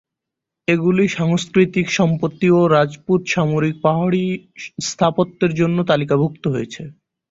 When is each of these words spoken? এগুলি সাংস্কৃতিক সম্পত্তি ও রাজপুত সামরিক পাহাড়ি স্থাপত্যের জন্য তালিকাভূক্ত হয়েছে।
এগুলি 0.67 1.03
সাংস্কৃতিক 1.09 1.87
সম্পত্তি 1.91 2.47
ও 2.51 2.69
রাজপুত 2.69 3.21
সামরিক 3.27 3.75
পাহাড়ি 3.81 4.23
স্থাপত্যের 4.87 5.51
জন্য 5.55 5.77
তালিকাভূক্ত 5.89 6.43
হয়েছে। 6.47 6.81